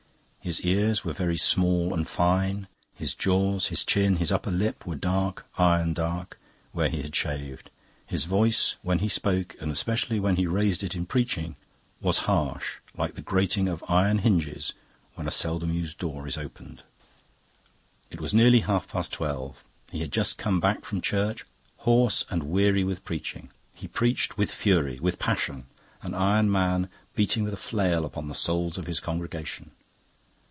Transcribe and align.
His 0.43 0.61
ears 0.61 1.05
were 1.05 1.13
very 1.13 1.37
small 1.37 1.93
and 1.93 2.07
fine. 2.07 2.67
His 2.95 3.13
jaws, 3.13 3.67
his 3.67 3.85
chin, 3.85 4.15
his 4.15 4.31
upper 4.31 4.49
lip 4.49 4.87
were 4.87 4.95
dark, 4.95 5.45
iron 5.59 5.93
dark, 5.93 6.39
where 6.71 6.89
he 6.89 7.03
had 7.03 7.15
shaved. 7.15 7.69
His 8.07 8.25
voice, 8.25 8.75
when 8.81 8.99
he 8.99 9.07
spoke 9.07 9.55
and 9.61 9.71
especially 9.71 10.19
when 10.19 10.37
he 10.37 10.47
raised 10.47 10.83
it 10.83 10.95
in 10.95 11.05
preaching, 11.05 11.57
was 12.01 12.25
harsh, 12.27 12.77
like 12.97 13.13
the 13.13 13.21
grating 13.21 13.67
of 13.67 13.83
iron 13.87 14.17
hinges 14.17 14.73
when 15.13 15.27
a 15.27 15.31
seldom 15.31 15.71
used 15.71 15.99
door 15.99 16.25
is 16.25 16.39
opened. 16.39 16.81
It 18.09 18.19
was 18.19 18.33
nearly 18.33 18.61
half 18.61 18.87
past 18.87 19.13
twelve. 19.13 19.63
He 19.91 20.01
had 20.01 20.11
just 20.11 20.39
come 20.39 20.59
back 20.59 20.85
from 20.85 21.01
church, 21.01 21.45
hoarse 21.77 22.25
and 22.31 22.41
weary 22.49 22.83
with 22.83 23.05
preaching. 23.05 23.51
He 23.75 23.87
preached 23.87 24.39
with 24.39 24.49
fury, 24.51 24.99
with 24.99 25.19
passion, 25.19 25.67
an 26.01 26.15
iron 26.15 26.51
man 26.51 26.89
beating 27.13 27.43
with 27.43 27.53
a 27.53 27.57
flail 27.61 28.05
upon 28.05 28.27
the 28.27 28.33
souls 28.33 28.79
of 28.79 28.87
his 28.87 28.99
congregation. 28.99 29.69